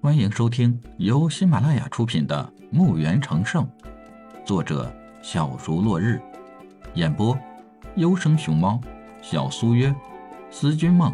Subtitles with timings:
[0.00, 3.66] 欢迎收听由喜马拉雅出品的《墓园成圣》，
[4.46, 6.22] 作者小竹落日，
[6.94, 7.36] 演播
[7.96, 8.80] 优生熊猫、
[9.20, 9.92] 小苏约、
[10.52, 11.12] 思君梦、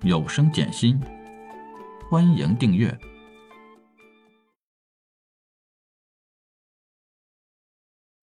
[0.00, 0.98] 有声简心。
[2.10, 2.98] 欢迎订阅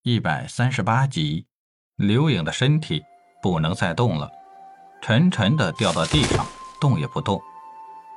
[0.01, 1.45] 一百三十八集。
[1.97, 3.03] 刘颖的身体
[3.43, 4.31] 不能再动了，
[5.03, 6.43] 沉沉的掉到地上，
[6.81, 7.39] 动也不动。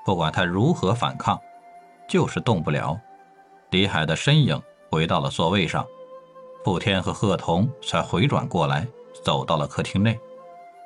[0.06, 1.38] 不管他如何反抗，
[2.08, 2.98] 就是动不了。
[3.70, 5.86] 李海的身影回到了座位上，
[6.64, 8.86] 傅天和贺童才回转过来，
[9.24, 10.18] 走到了客厅内，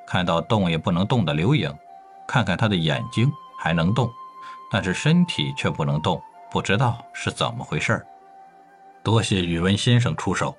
[0.06, 1.72] 看到动也不能动的刘颖，
[2.26, 4.10] 看看他的眼睛还能动，
[4.70, 8.04] 但是身体却不能动，不知道是怎么回事
[9.02, 10.56] 多谢宇文先生出手。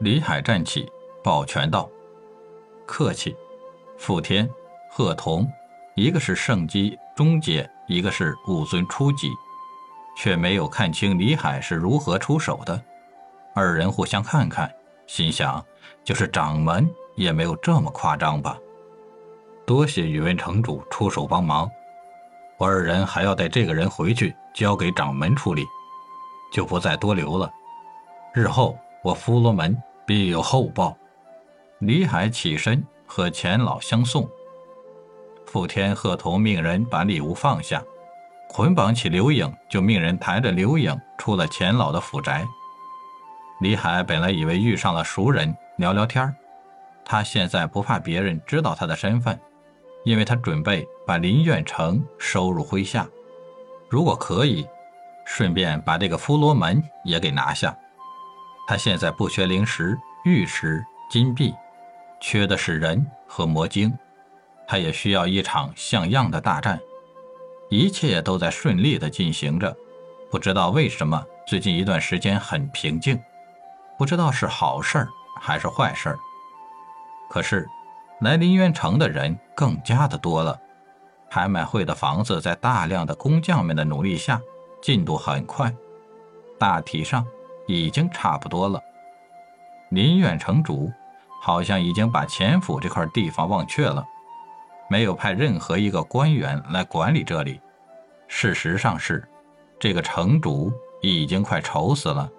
[0.00, 0.88] 李海站起。
[1.24, 1.90] 抱拳道
[2.86, 3.36] ：“客气。”
[3.98, 4.48] 傅天、
[4.88, 5.50] 贺童，
[5.96, 9.28] 一个是圣级中阶，一个是武尊初级，
[10.16, 12.82] 却没有看清李海是如何出手的。
[13.54, 14.68] 二人互相看看，
[15.06, 15.64] 心想：
[16.02, 18.58] 就是掌门也没有这么夸张吧。
[19.66, 21.70] 多谢宇文城主出手帮忙，
[22.58, 25.64] 我二人还要带这个人回去交给掌门处理，
[26.52, 27.50] 就不再多留了。
[28.32, 30.96] 日后我弗罗门必有厚报。
[31.80, 34.28] 李海起身和钱老相送，
[35.46, 37.82] 傅天鹤同命人把礼物放下，
[38.56, 42.42] 捆绑起刘颖，就命人抬着刘颖出了钱老的府宅。
[43.60, 46.34] 李海本来以为遇上了熟人聊聊天
[47.04, 49.38] 他现在不怕别人知道他的身份，
[50.06, 53.06] 因为他准备把林远成收入麾下，
[53.90, 54.66] 如果可以，
[55.26, 57.76] 顺便把这个弗罗门也给拿下。
[58.66, 61.54] 他现在不缺灵石、玉石、金币。
[62.20, 63.92] 缺的是人和魔晶，
[64.66, 66.80] 他也需要一场像样的大战。
[67.68, 69.76] 一切都在顺利的进行着，
[70.30, 73.20] 不知道为什么最近一段时间很平静，
[73.98, 75.06] 不知道是好事
[75.40, 76.16] 还是坏事
[77.28, 77.66] 可是
[78.20, 80.58] 来林渊城的人更加的多了，
[81.30, 84.40] 拍卖会的房子在大量的工匠们的努力下，
[84.80, 85.74] 进度很快，
[86.58, 87.26] 大体上
[87.66, 88.80] 已经差不多了。
[89.90, 90.92] 林苑城主。
[91.38, 94.04] 好像已经把钱府这块地方忘却了，
[94.88, 97.60] 没有派任何一个官员来管理这里。
[98.28, 99.26] 事实上是，
[99.78, 102.30] 这个城主已经快愁死了。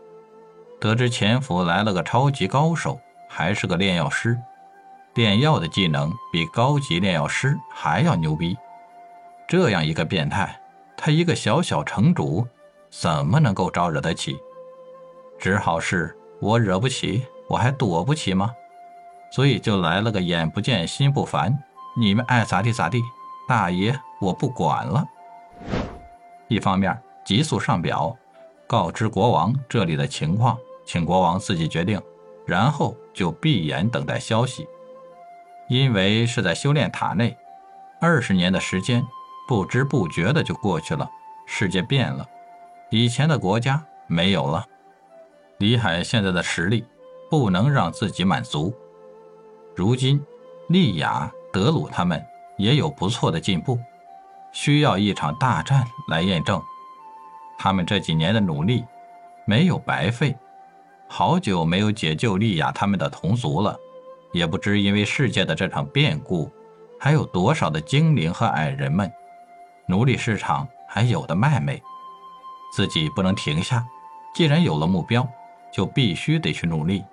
[0.80, 3.00] 得知前府来了个超级高手，
[3.30, 4.38] 还是个炼药师，
[5.16, 8.56] 炼药的技能比高级炼药师还要牛逼。
[9.48, 10.60] 这样一个变态，
[10.96, 12.46] 他一个小小城主，
[12.90, 14.38] 怎么能够招惹得起？
[15.40, 18.52] 只好是我惹不起，我还躲不起吗？
[19.32, 21.58] 所以就来了个眼不见心不烦，
[22.00, 23.04] 你们爱咋地咋地，
[23.48, 25.04] 大爷我不管了。
[26.48, 28.16] 一方面急速上表，
[28.68, 32.00] 告知国王这里的情况，请国王自己决定，
[32.46, 34.68] 然后就闭眼等待消息。
[35.70, 37.36] 因为是在修炼塔内，
[38.00, 39.04] 二十年的时间
[39.48, 41.10] 不知不觉的就过去了，
[41.48, 42.24] 世界变了，
[42.92, 44.64] 以前的国家没有了。
[45.58, 46.86] 李海现在的实力
[47.28, 48.72] 不能让自己满足。
[49.76, 50.24] 如今，
[50.70, 52.24] 利雅、德鲁他们
[52.58, 53.80] 也有不错的进步，
[54.52, 56.62] 需要一场大战来验证
[57.58, 58.86] 他们这几年的努力
[59.44, 60.38] 没有白费。
[61.08, 63.76] 好久没有解救利亚他们的同族了，
[64.32, 66.48] 也不知因为世界的这场变故，
[67.00, 69.12] 还有多少的精灵和矮人们，
[69.88, 71.82] 奴隶市场还有的卖没？
[72.72, 73.84] 自己不能停下，
[74.36, 75.28] 既然有了目标，
[75.74, 77.04] 就必须得去努力，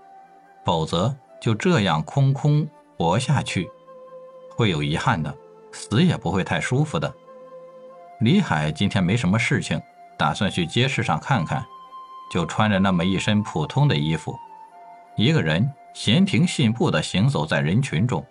[0.66, 1.16] 否则。
[1.40, 2.66] 就这样空空
[2.96, 3.70] 活下去，
[4.56, 5.34] 会有遗憾的，
[5.72, 7.12] 死也不会太舒服的。
[8.20, 9.80] 李海今天没什么事情，
[10.16, 11.64] 打算去街市上看看，
[12.30, 14.38] 就穿着那么一身普通的衣服，
[15.16, 18.24] 一个人闲庭信步地行走在人群中。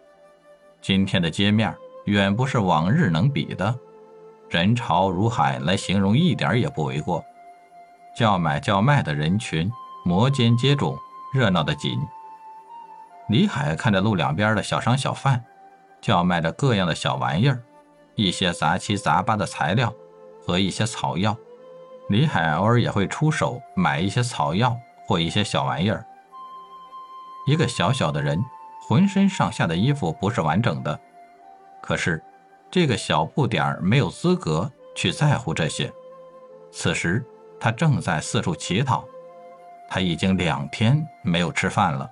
[0.81, 1.73] 今天的街面
[2.05, 3.77] 远不是往日能比的，
[4.49, 7.23] 人潮如海来形容一点也不为过。
[8.15, 9.71] 叫买叫卖的人群
[10.05, 10.97] 摩肩接踵，
[11.33, 11.99] 热闹的紧。
[13.29, 15.43] 李海看着路两边的小商小贩，
[16.03, 17.63] 叫卖着各样的小玩意儿，
[18.15, 19.91] 一些杂七杂八的材料
[20.45, 21.35] 和一些草药。
[22.09, 24.77] 李海偶尔也会出手买一些草药
[25.07, 26.05] 或一些小玩意儿。
[27.47, 28.43] 一个小小的人，
[28.81, 30.99] 浑身上下的衣服不是完整的，
[31.81, 32.21] 可是
[32.69, 35.89] 这个小不点儿没有资格去在乎这些。
[36.69, 37.25] 此时
[37.57, 39.05] 他正在四处乞讨，
[39.89, 42.09] 他已经两天没有吃饭了。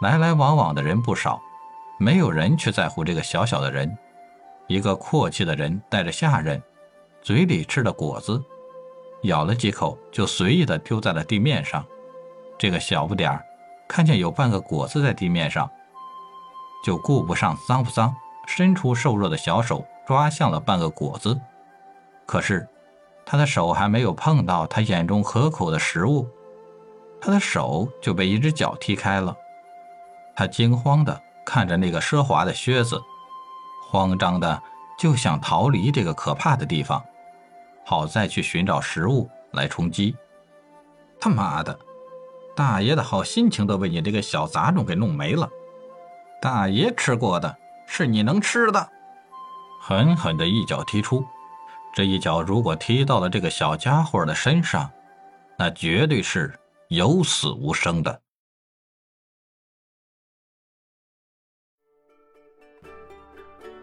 [0.00, 1.38] 来来往往的人不少，
[2.02, 3.96] 没有人去在乎这个小小的人。
[4.66, 6.60] 一个阔气的人带着下人，
[7.22, 8.42] 嘴里吃的果子，
[9.22, 11.84] 咬了几口就随意的丢在了地面上。
[12.58, 13.44] 这个小不点儿
[13.86, 15.70] 看见有半个果子在地面上，
[16.84, 18.12] 就顾不上脏不脏，
[18.48, 21.40] 伸出瘦弱的小手抓向了半个果子。
[22.26, 22.68] 可是，
[23.24, 26.28] 他的手还没有碰到他眼中可口的食物，
[27.20, 29.36] 他的手就被一只脚踢开了。
[30.34, 33.02] 他惊慌的看着那个奢华的靴子，
[33.90, 34.62] 慌张的
[34.98, 37.02] 就想逃离这个可怕的地方。
[37.84, 40.16] 好再去寻找食物来充饥。
[41.20, 41.78] 他妈的，
[42.54, 45.48] 大爷的好心情都被你这个小杂种给弄没了。
[46.40, 47.56] 大爷吃过的
[47.86, 48.88] 是你能吃的。
[49.80, 51.24] 狠狠的一脚踢出，
[51.92, 54.88] 这一脚如果踢到了这个小家伙的身上，
[55.58, 56.56] 那绝对是
[56.88, 58.20] 有死无生的。